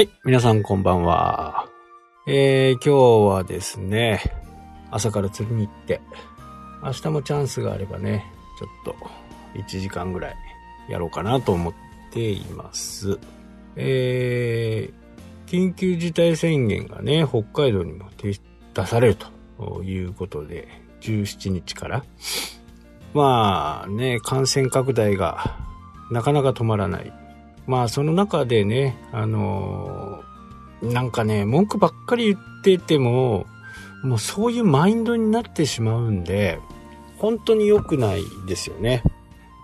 [0.00, 1.68] はい、皆さんこんばんは。
[2.26, 4.22] えー、今日はですね、
[4.90, 6.00] 朝から釣りに行って、
[6.82, 8.24] 明日もチャンスがあればね、
[8.58, 8.96] ちょっと
[9.58, 10.36] 1時間ぐらい
[10.88, 11.74] やろうかなと思っ
[12.10, 13.18] ています。
[13.76, 18.08] えー、緊急事態宣言がね、北海道にも
[18.72, 19.16] 出される
[19.58, 20.66] ということで、
[21.02, 22.04] 17日から。
[23.12, 25.58] まあね、感染拡大が
[26.10, 27.19] なかなか止まらない。
[27.66, 33.46] まあその中でね、あのー、なんかね、文句ばっかり言ってても、
[34.02, 36.58] もうそういうマインドになってしまうんで、
[37.18, 39.02] 本当に良くないですよね。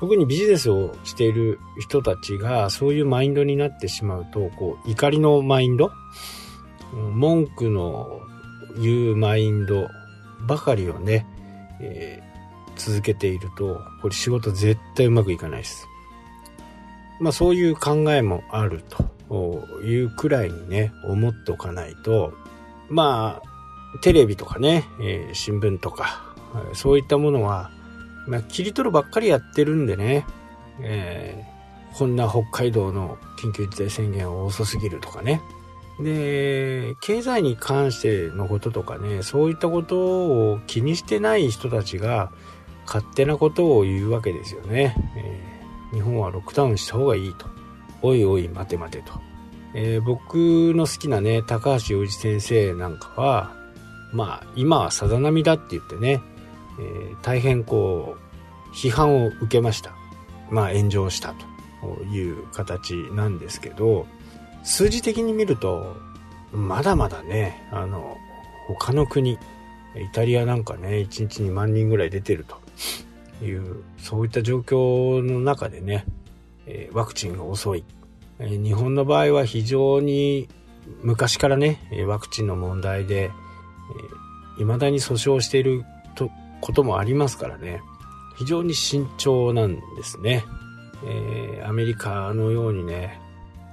[0.00, 5.92] 特にビジネスをしている人たちがそういうマインドになってしまうと、こう、怒りのマインド
[6.92, 8.20] 文句の
[8.80, 9.88] 言うマインド
[10.46, 11.26] ばかりをね、
[11.80, 15.86] えー、続けていると、これ仕事絶対うまくいかないです。
[17.22, 18.82] まあそういう考えもある
[19.28, 22.34] というくらいにね、思っておかないと、
[22.90, 26.34] まあ、テレビとかね、えー、新聞とか、
[26.74, 27.70] そういったものは、
[28.26, 30.26] まあ、切り取るばっかりやってるんでね、
[30.80, 35.40] えー、こんな北海道の緊急事態宣言は遅すぎるとかね。
[36.00, 42.32] で、経済に関してのこととかね、そういったことを気にしてない人たちが
[42.84, 44.96] 勝手なことを言うわけですよね。
[45.16, 45.51] えー
[45.92, 47.46] 日本はロックダウンした方がいいと。
[48.02, 49.12] おいおい待て待てと。
[49.74, 53.52] えー、僕の好きなね、高橋洋一先生なんかは、
[54.12, 56.20] まあ、今はさざ波だって言ってね、
[56.78, 59.92] えー、大変こう、批判を受けました。
[60.50, 61.34] まあ、炎上した
[61.80, 64.06] という形なんですけど、
[64.62, 65.96] 数字的に見ると、
[66.52, 68.16] まだまだね、あの、
[68.68, 69.38] 他の国、イ
[70.12, 72.60] タリアなんかね、1日2万人ぐらい出てると。
[73.44, 76.06] いう、そういった状況の中でね、
[76.92, 77.84] ワクチンが遅い。
[78.38, 80.48] 日本の場合は非常に
[81.02, 83.30] 昔からね、ワクチンの問題で、え
[84.58, 85.84] 未だに訴訟している
[86.62, 87.82] こともありますからね、
[88.38, 90.44] 非常に慎重なんですね。
[91.04, 93.20] えー、アメリカのようにね、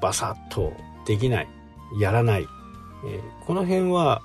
[0.00, 0.72] バサッと
[1.06, 1.48] できない、
[2.00, 2.48] やらない。
[3.06, 4.22] えー、この辺は、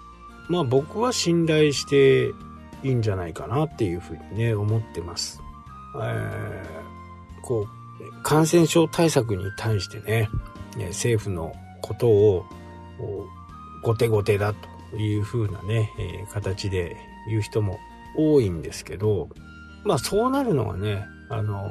[0.48, 2.32] まあ僕は信頼して
[2.84, 5.42] いいんじゃないかなっていうふうにね、思ってます。
[5.96, 10.30] えー、こう、感染症対策に対してね、
[10.90, 12.46] 政府のことを、
[13.84, 14.54] 後手後手だ
[14.92, 16.96] というふうなね、え、形で
[17.28, 17.80] 言う人も
[18.18, 19.30] 多いんですけど、
[19.84, 21.70] まあそうなるのはね、あの、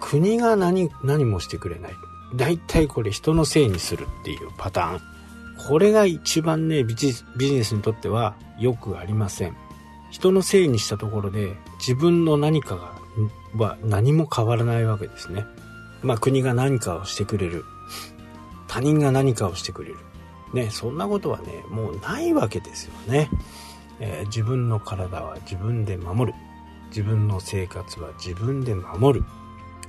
[0.00, 1.92] 国が何、何もしてくれない。
[2.34, 5.00] 大体これ人のせいにするっていうパターン。
[5.68, 9.56] これが一番ね、ビジネスにとってはよくありません。
[10.10, 12.92] 人のせいにしたところで自分の何かが
[13.56, 15.44] は何も変わらないわけですね。
[16.02, 17.64] まあ国が何かをしてくれる。
[18.68, 19.96] 他人が何かをしてくれる。
[20.52, 23.30] ね、そんなことはね、もうないわけですよね。
[24.00, 26.38] えー、自分の体は自分で守る。
[26.88, 29.26] 自分の生活は自分で守る。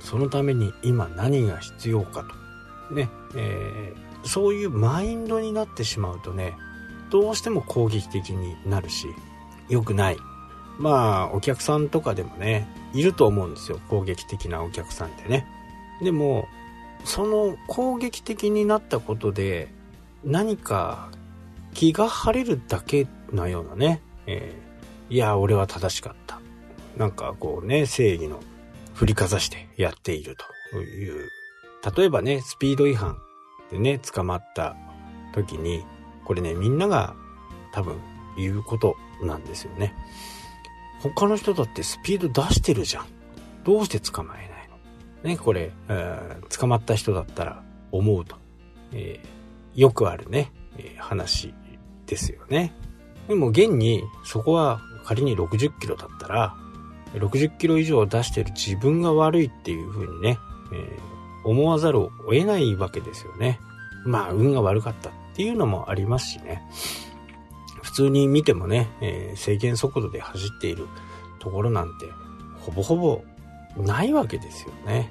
[0.00, 2.24] そのために今何が必要か
[2.88, 2.94] と。
[2.94, 6.56] ね、えー、そういうマインドになってしまうとね、
[7.10, 9.08] どうしても攻撃的になるし、
[9.68, 10.16] 良くない。
[10.78, 13.80] まあ、お客さんとかでもね、いると思うんですよ。
[13.88, 15.46] 攻撃的なお客さんってね。
[16.02, 16.46] でも、
[17.04, 19.68] その攻撃的になったことで、
[20.24, 21.10] 何か
[21.74, 26.40] 気が晴れるだけなようなね、えー、いや、俺は正しかった。
[26.96, 28.40] なんかこうね、正義の
[28.94, 30.36] 振りかざしてやっている
[30.72, 31.28] という。
[31.96, 33.16] 例えばね、スピード違反
[33.70, 34.76] でね、捕まった
[35.34, 35.84] 時に、
[36.24, 37.14] これね、みんなが
[37.72, 37.96] 多分
[38.36, 39.94] 言うことなんですよね。
[41.00, 43.06] 他の人だってスピード出してるじゃん。
[43.64, 45.28] どうして捕まえないの？
[45.30, 45.72] ね、これ、
[46.48, 47.62] 捕まった人だったら
[47.92, 48.36] 思うと。
[48.92, 51.54] えー、よくあるね、えー、話
[52.06, 52.72] ですよね。
[53.28, 56.54] でも現にそこは仮に60キロだったら、
[57.14, 60.38] 60キロ以上出してる自分が悪いっていう風にね、
[60.72, 63.60] えー、思わざるを得ないわけですよね。
[64.04, 66.62] まあ、運が悪かったっていうのもありますしね。
[67.82, 70.86] 普通に見てもね、えー、制限速度で走っている
[71.38, 72.06] ところなんて、
[72.60, 73.22] ほぼほぼ
[73.76, 75.10] ないわけですよね。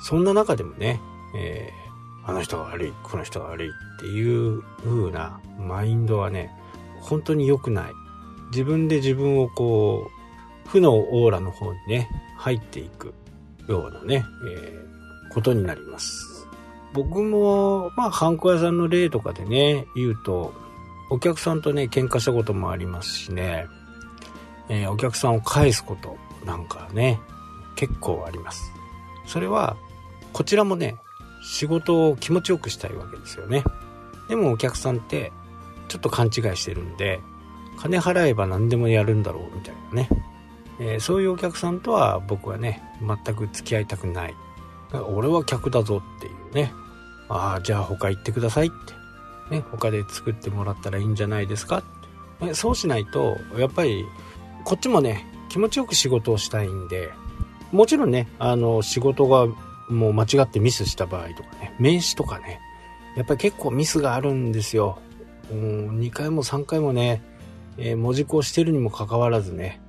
[0.00, 1.00] そんな中でもね、
[1.36, 6.50] えー、あの人が悪い、この人が悪いっていう風なマインドはね、
[7.00, 7.92] 本当に良くない。
[8.50, 10.10] 自分で自分をこ
[10.66, 13.14] う、負のオーラの方にね、入っていく
[13.68, 16.46] ようなね、えー、ことになります。
[16.92, 20.52] 僕も、まあ、ハンコ屋さんの例とかでね、言うと、
[21.12, 23.66] お客さんとね、喧嘩したこともありますしね、
[24.68, 26.16] えー、お客さんを返すこと
[26.46, 27.20] なんかね、
[27.76, 28.72] 結構あります。
[29.26, 29.76] それは、
[30.32, 30.96] こちらもね、
[31.42, 33.62] 仕事を気持ちよくしたいわけですよね。
[34.28, 35.32] でもお客さんって
[35.88, 37.20] ちょっと勘違いしてるんで
[37.76, 40.08] 金払えば何でもやるんだろうみたいなね、
[40.80, 44.34] えー、そういうお客さんとは僕はね全く付き合いたくない。
[45.08, 46.72] 俺は客だぞっていうね。
[47.28, 49.01] ああじゃあ他行ってくださいって。
[49.52, 51.82] ね他で作ってもらったらいいんじゃないですか、
[52.40, 54.04] ね、そうしないとやっぱり
[54.64, 57.10] こっちもね気持ちよく仕事をしたいんで
[57.70, 59.46] もちろんねあの仕事が
[59.88, 62.60] もう間違ってミスした場合とかね名刺とかね
[63.16, 64.98] やっぱり結構ミスがあるんですよ。
[65.50, 67.22] うん、2回も3回もね、
[67.76, 69.80] えー、文字工してるにもかかわらずね、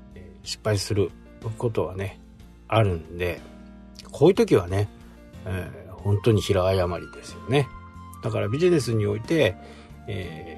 [0.44, 1.12] 失敗する
[1.58, 2.20] ことはね、
[2.68, 3.40] あるんで、
[4.12, 4.90] こういう時はね、
[5.46, 7.68] えー、本当に平誤りですよね。
[8.24, 9.56] だからビジネスにおいて、
[10.08, 10.58] え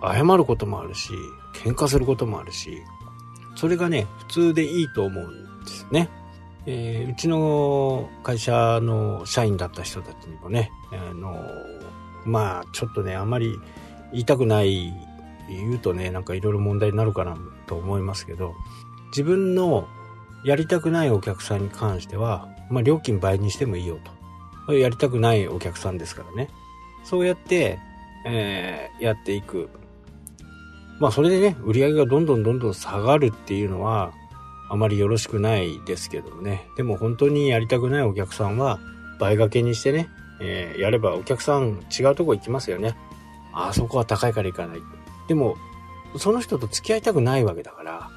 [0.00, 1.12] ー、謝ることもあるし、
[1.54, 2.82] 喧嘩することもあるし、
[3.56, 6.08] それがね、普通でいいと思うんですね。
[6.66, 11.44] えー、うちの会社の社員だった人たちにもね、あの
[12.24, 13.58] まあちょっとねあんまり
[14.12, 14.92] 言いたくない
[15.48, 17.36] 言うとねなんかいろいろ問題になるかな
[17.66, 18.54] と思いますけど
[19.08, 19.88] 自分の
[20.44, 23.98] やりたくないお客さんに関しては、まあ、料金倍にしてもいいよ
[24.66, 26.48] とやりたくないお客さんですからね
[27.04, 27.78] そうやって、
[28.26, 29.68] えー、やっていく
[30.98, 34.12] まあそれでね売り上げがどんどんどんどん下がるっていうのは
[34.68, 38.78] あまりよろしくないですけどもねでも本当にやりたくないお客さんは
[39.18, 40.08] 倍掛けにしてね
[40.40, 42.96] えー、やればお客さん違うとこ行きますよね。
[43.52, 44.82] あそこは高いから行かない。
[45.28, 45.56] でも、
[46.16, 48.10] その人と付き合いたくないわけだから、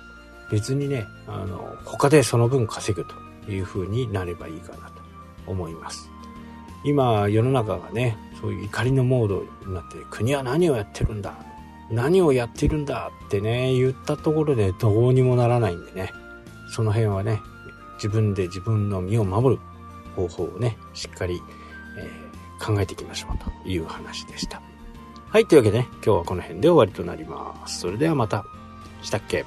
[0.50, 5.02] 別にね、あの、他でその分稼ぐという風になればいいかなと
[5.48, 6.10] 思います。
[6.84, 11.34] 今、世の中がね、そういう怒りのモードになって、国は何をやってるんだ
[11.90, 16.12] 何をやってるんだってね、言ったところでどうにもならないんでね、
[16.70, 17.40] その辺はね、
[17.96, 19.62] 自分で自分の身を守る
[20.16, 21.42] 方法をね、しっかり
[21.96, 24.62] えー、考えていきましょうという話でした。
[25.30, 27.82] はい、というわけでね、今日はこの辺で終わりとなります。
[27.82, 28.46] それではまた。
[29.02, 29.46] したっけ？